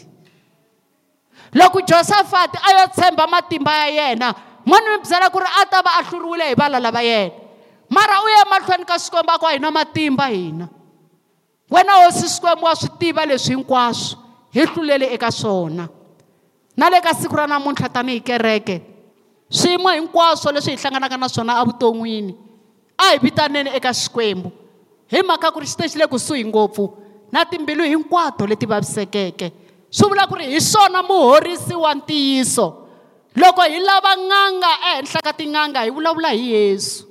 [1.58, 4.28] loko josafati a yo tshemba matimba ya yena
[4.68, 7.34] mo ni mi byela ku ri a ta va a hluriwile hi valala va yena
[7.96, 10.66] mara u ye mahlweni ka xikwembu a ku a hi na matimba hina
[11.74, 14.18] wena hosi xikwembu wa swi tiva leswi hinkwaswo
[14.54, 15.88] hi hlulele eka swona
[16.78, 18.97] na le ka siku ra namuntlha tanihi kereke
[19.50, 22.36] swiyimo hinkwaswo leswi hi hlanganaka na swona evuton'wini
[22.98, 24.52] a hi vitaneni eka xikwembu
[25.08, 26.84] hi mhaka ku ri xiteji le kusuhi ngopfu
[27.32, 29.48] na timbilu hinkwato leti vavisekeke
[29.90, 32.68] swi vula ku ri hi swona muhorisi wa ntiyiso
[33.40, 37.08] loko hi lava n'anga ehenhla ka tin'anga hi vulavula hi yesu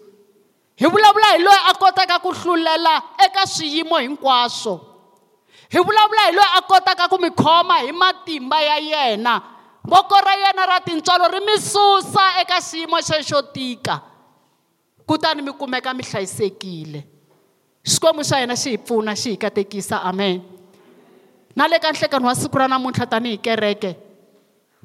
[0.76, 2.94] hi vulavula hi loyi a kotaka ku hlulela
[3.26, 4.74] eka swiyimo hinkwaswo
[5.72, 9.55] hi vulavula hi loyi a kotaka ku mi khoma hi matimba ya yena
[9.86, 14.02] voko ra yena ra tintswalo ri mi susa eka xiyimo xexo tika
[15.06, 17.00] kutani mi kumeka mi hlayisekile
[17.92, 20.42] xikwembu xa hina xi hi pfuna xi hi katekisa amen
[21.56, 23.94] na le ka nhlekani wa siku ra namuntlha tanihi kereke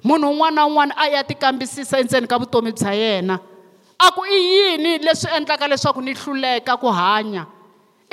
[0.05, 3.35] munhu un'wana na un'wana a ya tikambisisa endzeni ka vutomi bya yena
[3.97, 7.47] a ku i yini leswi endlaka leswaku ni hluleka ku hanya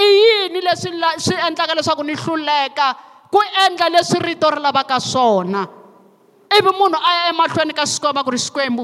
[0.01, 0.89] i yini leswi
[1.25, 2.87] swi endlaka leswaku ni hluleka
[3.33, 5.77] ku endla leswi rito ri lavaka swona
[6.57, 8.83] ivi munhu a ya emahlweni ka xikwembu a ku ri xikwembu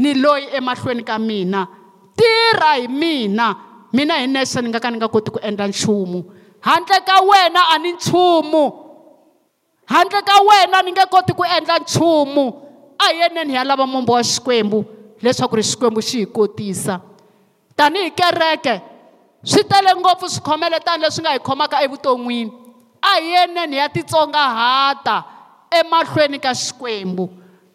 [0.00, 1.68] ni loyi emahlweni ka mina
[2.16, 3.46] tirha hi mina
[3.92, 6.20] mina hi nexe ni nga ka ni nga koti ku endla nchumu
[6.60, 8.64] handle ka wena a ni nchumu
[9.86, 12.44] handle ka wena ni nge koti ku endla nchumu
[12.98, 14.84] a hi yeneni hi ya lava mombo wa xikwembu
[15.22, 17.00] leswaku ri xikwembu xi hi kotisa
[17.76, 18.74] tanihi kereke
[19.44, 22.50] swi tele ngopfu swikhomeletani leswi nga hi khomaka evuton'wini
[23.02, 25.16] a hi yeneni hi ya titsongahata
[25.80, 27.30] emahlweni ka xikwembu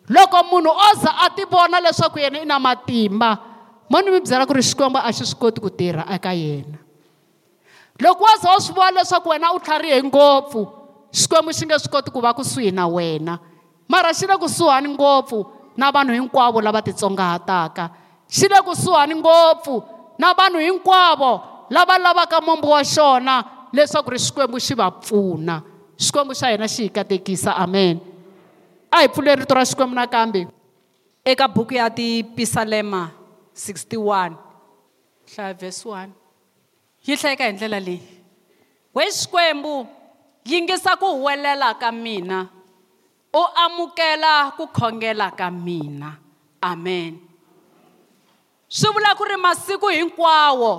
[0.10, 3.36] loko munhu o za a tivona leswaku yena i na matimba
[3.90, 6.78] mo ni mi byela ku ri xikwembu a xi swi koti ku tirha eka yena
[8.02, 10.62] loko wo za u swi vona leswaku wena u tlharihe ngopfu
[11.20, 13.34] xikwembu xi nge swi koti ku va kusuhi na wena
[13.92, 15.38] mara xi le kusuhani ngopfu
[15.80, 17.84] na vanhu hinkwavo lava titsongahataka
[18.38, 19.74] xi le kusuhani ngopfu
[20.22, 21.32] na vanhu hinkwavo
[21.76, 23.34] lava lavaka mombo wa xona
[23.76, 25.56] leswaku ri xikwembu xi va pfuna
[25.98, 27.98] xikwembu xa hina xi hi katekisa amen
[28.94, 30.42] a hi pfuleni rito ra xikwembu nakambe
[31.26, 33.10] eka buku ya tipisalema
[33.58, 34.38] 61
[35.36, 36.08] hlaya vhesi 1
[37.08, 38.02] yi hlayeka hi ndlela leyi
[38.96, 39.88] we xikwembu
[40.46, 42.46] yingisa ku huwelela ka mina
[43.34, 46.18] u amukela ku khongela ka mina
[46.62, 47.14] amen
[48.70, 50.72] swi vula ku ri masiku hinkwawo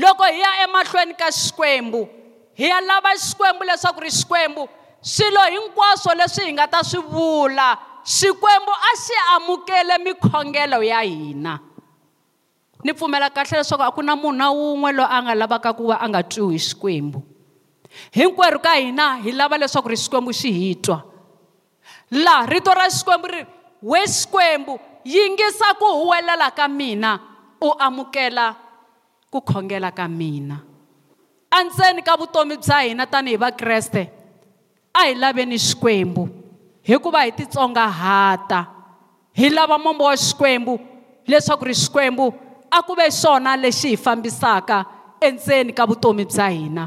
[0.00, 2.02] loko hi ya emahlweni ka xikwembu
[2.52, 4.68] hi ya lava xikwembu leswaku ri xikwembu
[5.00, 11.54] swilo hinkwaswo leswi hi nga ta swi vula xikwembu a xi amukele mikhongelo ya hina
[12.84, 15.88] ni pfumela kahle leswaku a ku na munhu na wun'we loyi a nga lavaka ku
[15.88, 17.18] va a nga twiwi hi xikwembu
[18.12, 20.98] hinkwerhu ka hina hi lava leswaku ri xikwembu xi hi twa
[22.12, 23.42] laha rito ra xikwembu ri
[23.80, 24.76] we xikwembu
[25.08, 27.16] yingisa ku huwelela ka mina
[27.64, 28.60] u amukela
[29.32, 30.56] ku khongela ka mina
[31.60, 34.08] endzeni ka vutomi bya hina tanihi vakreste
[34.94, 36.28] a hi laveni xikwembu
[36.82, 38.66] hikuva hi titsongahata
[39.32, 40.78] hi lava mombo wa xikwembu
[41.28, 42.26] leswaku ri xikwembu
[42.70, 44.84] a ku ve xona lexi hi fambisaka
[45.20, 46.84] endzeni ka vutomi bya hina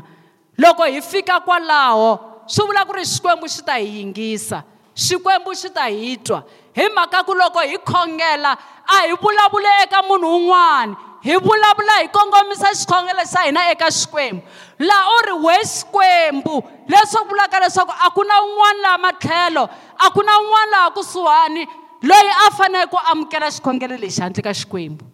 [0.58, 2.10] loko hi fika kwalaho
[2.48, 4.64] swi vula ku ri xikwembu xi ta hi yingisa
[4.98, 6.42] xikwembu xi ta hi twa
[6.76, 8.52] hi mhaka ku loko hi khongela
[8.88, 14.42] a hi vulavule eka munhu un'wana hi vulavula hi kongomisa xikhongelo xa hina eka xikwembu
[14.88, 16.54] laha u ri we xikwembu
[16.90, 19.64] leswi vulaka leswaku a ku na un'wana laha matlhelo
[20.06, 21.66] a ku na un'wana laha kusuhani
[22.04, 25.06] loyi a fanele ku amukela xikhongelo lexi handle ka xikwembu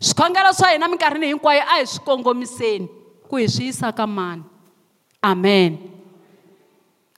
[0.00, 2.88] swikhongelo swa hina minkarhini hinkwayo a hi swi kongomiseni
[3.28, 4.42] ku hi swi yisa ka mani
[5.22, 5.76] amen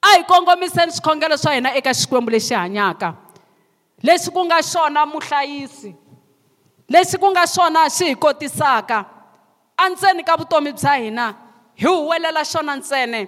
[0.03, 3.15] a hi kongomiseni swikhongelo swa hina eka xikwembu lexi hanyaka
[4.03, 5.95] lexi ku nga xona muhlayisi
[6.91, 8.99] leswi ku nga swona swi hi kotisaka
[9.87, 11.27] endzeni ka vutomi bya hina
[11.79, 13.19] hi huwelela xona ntsena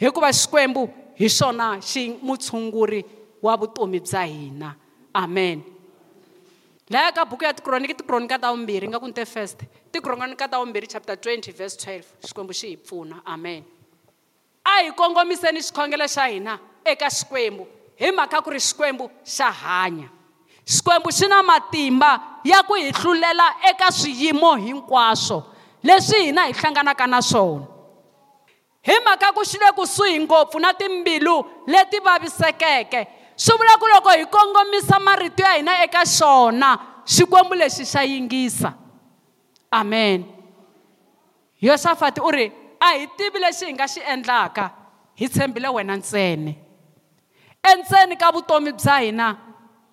[0.00, 0.82] hikuva xikwembu
[1.20, 3.00] hi xona xi mutshunguri
[3.44, 4.68] wa vutomi bya hina
[5.14, 5.60] amen
[6.92, 9.58] laya ka buku ya tikroniki tikronika ta vumbirhi nga ku ni te first
[9.92, 13.62] tikronika ta vumbirhi chapter 20 verse 12 xikwembu xi hi pfuna amen
[14.64, 16.54] a hi kongomiseni xikhongelo xa hina
[16.92, 17.62] eka xikwembu
[18.00, 19.04] hi mhaka ku ri xikwembu
[19.36, 20.08] xa hanya
[20.66, 25.42] xikwembu xi na matimba ya ku hi hlulela eka swiyimo hinkwaswo
[25.82, 27.66] leswi hina hi hlanganaka na swona
[28.82, 34.08] hi mhaka ku xi le kusuhi ngopfu na timbilu leti vavisekeke swi vula ku loko
[34.10, 38.74] hi kongomisa marito ya hina eka xona xikwembu lexi xa yingisa
[39.70, 40.24] amen
[41.60, 44.70] yosafati u ri a hi tivi lexi hi nga xi endlaka
[45.18, 46.52] hi tshembile wena ntsena
[47.70, 49.26] endzeni ka vutomi bya hina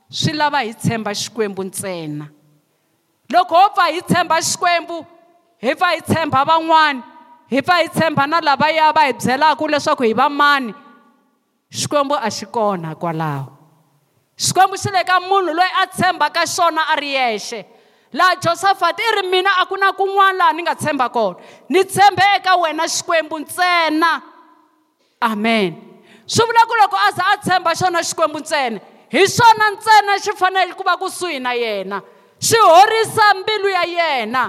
[0.10, 2.26] swi lava hi tshemba xikwembu ntsena
[3.34, 4.98] loko ho pfa hi tshemba xikwembu
[5.62, 7.02] hi pfa hi tshemba van'wana
[7.52, 10.74] hi pfa hi tshemba na lavaya va hi byelaka leswaku hi va mani
[11.80, 13.46] xikwembu a xi kona kwalaho
[14.46, 17.62] xikwembu xi le ka munhu loyi a tshembaka xona a ri yexe
[18.18, 21.36] laha josafati i ri mina a ku na kun'wana laha ni nga tshemba kona
[21.70, 24.22] ni tshembe eka wena xikwembu ntsena
[25.22, 25.76] amen
[26.26, 28.80] swi vula ku loko a za a tshemba xona xikwembu ntsena
[29.12, 32.02] hi swona ntsena xi fanele ku va kusuhi na yena
[32.42, 34.44] xi horisa mbilu ya yena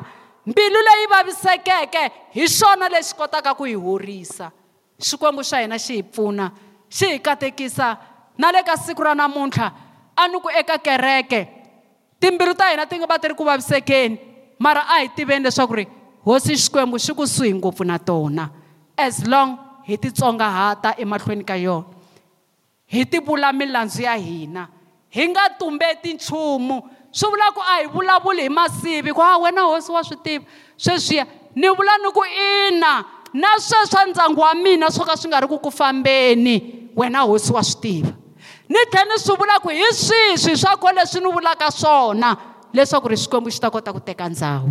[0.46, 2.04] mbilu leyi vavisekeke
[2.36, 4.50] hi swona lexi kotaka ku yi horisa
[5.00, 6.50] xikwembu xa hina xi hi pfuna
[6.92, 7.96] xi hi katekisa
[8.38, 9.68] na le ka siku ra namuntlha
[10.16, 11.40] a ni ku eka kereke
[12.20, 14.16] timbilu ta hina ti nga va ti ri ku vavisekeni
[14.60, 15.86] mara a hi tiveni leswaku ri
[16.24, 18.50] hosi xikwembu xi kusuhi ngopfu na tona
[19.00, 19.56] as long
[19.88, 21.98] hi titsongahata emahlweni ka yona
[22.90, 24.68] hi tivula milandzu ya hina
[25.08, 29.62] hi nga tumbeti nchumu swi vula ku a hi vulavuli hi masivi ku a wena
[29.62, 30.44] hosi wa swi tiva
[30.76, 35.40] sweswiya ni vula ni ku ina na sweswa ndyangu wa mina swo ka swi nga
[35.40, 38.12] ri ku ku fambeni wena hosi wa swi tiva
[38.68, 42.34] ni tlhela ni swi vula ku hi swihi swi swa ko leswi ni vulaka swona
[42.74, 44.70] leswaku ri xikwembu xi ta kota ku teka ndhawu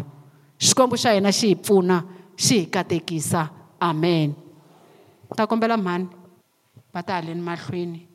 [0.59, 2.03] xikwembu xa hina xi hi pfuna
[2.35, 3.47] xi hi katekisa
[3.79, 4.35] amen
[5.35, 6.07] ta kombela mhani
[6.93, 8.08] va ta haleni mahlweni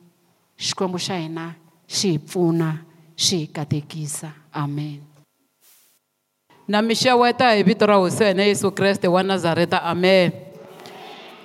[0.57, 1.53] xikwembu xa hina
[1.87, 2.69] xi hi pfuna
[3.17, 5.01] xi hi katekisa amen
[6.67, 10.31] na mi xeweta hi vito ra hosi yesu kreste wa nazareta amen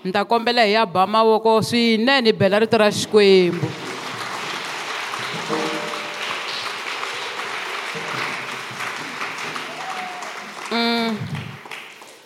[0.04, 3.66] ni ta kombela hi ya ba mavoko swinene hi bela rito ra xikwembu
[10.72, 11.10] mm.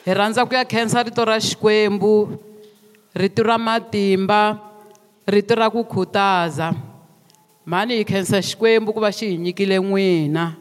[0.05, 2.15] hi rhandza ku ya khensa rito ra xikwembu
[3.21, 4.41] rito ra matimba
[5.25, 6.77] rito ra ku khutaza
[7.65, 10.53] mhani hi khensa xikwembu ku va xi hi nyikile n'wina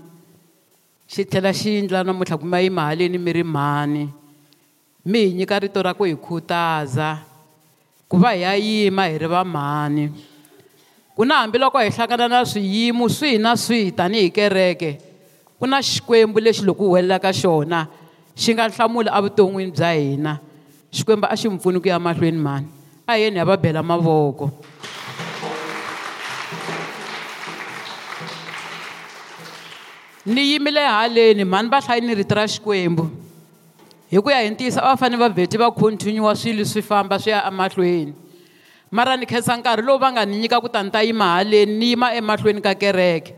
[1.11, 4.03] xi tlhela xi endla namuntlha kuma yi mahaleni mi ri mhani
[5.11, 7.09] mi hi nyika rito ra ku hi khutaza
[8.07, 10.05] ku va hi ya yima hi ri vamhani
[11.15, 14.91] ku na hambiloko hi hlangana na swiyimo swihi na swihi tanihi kereke
[15.59, 17.79] ku na xikwembu lexi loko u helela ka xona
[18.41, 20.33] xi nga hlamula evuton'wini bya hina
[20.95, 22.69] xikwembu a xi mi pfuni ku ya mahlweni mhani
[23.13, 24.49] ayeni ababhela amavoko
[30.25, 33.05] ni yimile haleni mhani va hlayi ni riti ra xikwembu
[34.11, 37.15] hi ku ya hi ntiyiso a va fanele va vheti va khontinyuwa swilo swi famba
[37.23, 38.13] swi ya emahlweni
[38.97, 42.07] mara ni khensa nkarhi lowu va nga ni nyika kutani ta yima haleni ni yima
[42.19, 43.31] emahlweni ka kereke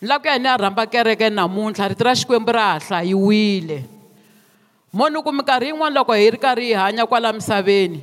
[0.00, 3.78] ni lava ku ya ni ya rhamba kereke namuntlha riti ra xikwembu ra ha hlayiwile
[4.96, 8.00] munhu ku minkarhi yin'wani loko hi ri karhi hi hanya kwala misaveni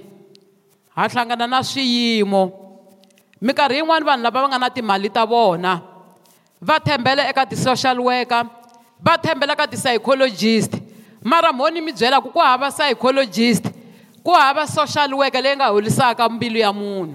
[0.98, 2.52] ha hlangana na swiyimo
[3.42, 5.74] minkarhi yin'wani vanhu lava va nga na timali ta vona
[6.68, 8.46] va tshembela eka ti-social worker
[9.06, 10.74] va tshembela ka ti-psychologist
[11.32, 13.66] mara mhoni mi byela ku ku hava psychologist
[14.26, 17.14] ku hava social worker leyi nga holisaka mbilu ya munhu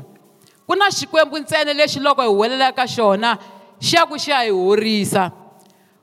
[0.67, 3.39] ku na xikwembu ntsena lexi loko hi huwelela ka xona
[3.83, 5.33] xi ya ku xi ya hi horisa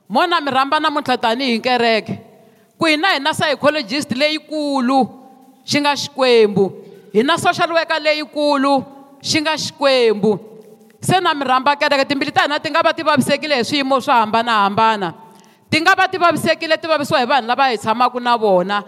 [0.08, 2.20] mona mi rhamba namuntlha tanihi kereke
[2.76, 5.00] ku hina hi na psychologist leyikulu
[5.64, 6.79] xi nga xikwembu
[7.14, 8.72] hi na social worker leyikulu
[9.22, 10.38] xi nga xikwembu
[11.02, 13.98] se na mi rhamba kereke timbili ta hina ti nga va ti vavisekile hi swiyimo
[14.00, 15.14] swo hambanahambana
[15.70, 18.78] ti nga va ti vavisekile ti vavisiwa hi vanhu lava hi tshamaka na vona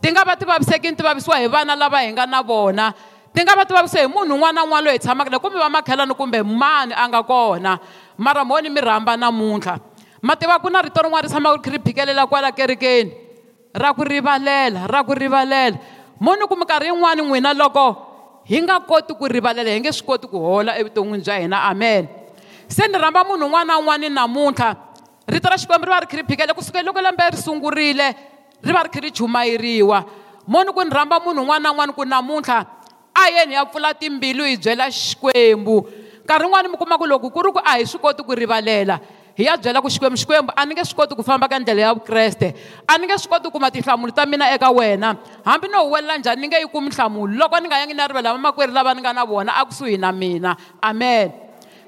[0.00, 2.92] ti nga va ti vavisekile ti vavisiwa hi vana lava hi nga na vona
[3.34, 5.58] ti nga va ti vavisa hi munhu un'wana na un'wana loyi hi tshamaka na kumbe
[5.58, 7.78] vamakhelani kumbe mani a nga kona
[8.18, 9.78] mara moni mi rhamba namuntlha
[10.22, 13.10] ma tiva ku na rito rin'wana ri tshamaka ri kha ri phikelela kwala kerekeni
[13.74, 15.78] ra ku rivalela ra ku rivalela
[16.22, 17.86] mo ni ku minkarhi yin'wani n'wina loko
[18.46, 22.06] hi nga koti ku rivalela hi nge swi koti ku hola evuton'wini bya hina amen
[22.70, 24.70] se ni rhamba munhu un'wana na un'wana namuntlha
[25.26, 28.06] rito ra xikwembu ri va ri kha ri phikela kusukela loko lembe ri sungurile
[28.62, 29.98] ri va ri kha ri chumayeriwa
[30.46, 32.60] mo ni ku ni rhamba munhu un'wana na un'wana ku namuntlha
[33.18, 35.76] a yeni ya pfula timbilu hi byela xikwembu
[36.22, 39.02] nkarhi wun'wani mi kuma ku loko ku ri ku a hi swi koti ku rivalela
[39.36, 41.80] hi ya byela ku xikwembu xikwembu a ni nge swi koti ku famba ka ndlela
[41.80, 42.52] ya vukreste
[42.84, 46.18] a ni nge swi koti ku kuma tinhlamulo ta mina eka wena hambi no huwelela
[46.20, 49.00] njhani ni nge yi kumi nhlamulo loko ni nga yangi na rivela vamakwerhu lava ni
[49.00, 51.32] nga na vona akusuhi na mina amen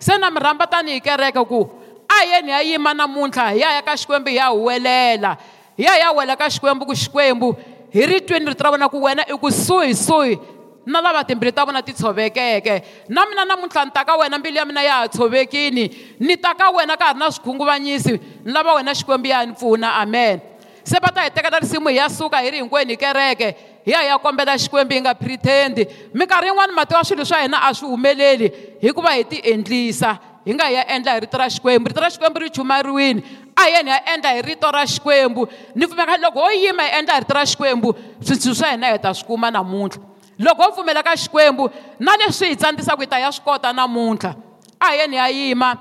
[0.01, 1.69] se na mi rhamba tanihi kereke ku
[2.09, 5.37] a hi yeni ya yima namuntlha hi ya ya ka xikwembu hi ya huwelela
[5.77, 7.53] hi ya hi ya wela ka xikwembu ku xikwembu
[7.93, 10.41] hi ri twini rito ra vona ku wena i kusuhisuhi
[10.87, 14.57] na lava timbilu ta vona ti tshovekeke na mina namuntlha ni ta ka wena mbilu
[14.57, 18.53] ya mina ya ha tshovekini ni ta ka wena ka ha ri na swikhunguvanyisi ni
[18.53, 20.41] lava wena xikwembu ya ni pfuna amen
[20.85, 23.91] se va ta hi tekela risimu hi ya suka hi ri hinkwenu hi kereke hi
[23.91, 27.59] ya hi ya kombela xikwembu hi nga pretendi minkarhi yin'wani mati wa swilo swa hina
[27.65, 31.49] a swi humeleli hikuva hi ti endlisa hi nga hi ya endla hi rito ra
[31.51, 33.23] xikwembu rito ra xikwembu ri chumariwini
[33.57, 36.83] a hi yeni hi ya endla hi rito ra xikwembu ni pfumeka loko ho yima
[36.83, 37.89] hi endla hi rito ra xikwembu
[38.21, 42.49] swintshu swa hina hi ta swi kuma namuntlha loko ho pfumela ka xikwembu na leswi
[42.51, 44.35] hi tsandzisaka hi ta ya swi kota namuntlha
[44.81, 45.75] a hi yeni ya yima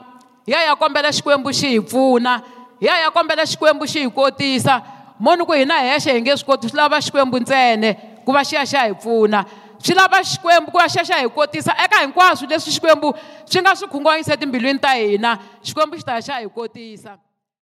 [0.46, 2.38] hi ya ya kombela xikwembu xi hi pfuna
[2.80, 4.82] hi ya ya kombela xikwembu xi hi kotisa
[5.20, 7.94] moni ku hina hexe hi nge swi koti swi lava xikwembu ntsene
[8.26, 9.46] ku va xiya ya hi pfuna
[9.80, 13.60] swi lava xikwembu ku va xi ya ya hi kotisa eka hinkwaswo leswi xikwembu swi
[13.62, 17.33] nga swi khunguvanyise timbilwini ta hina xikwembu xi ta ya xi hi kotisa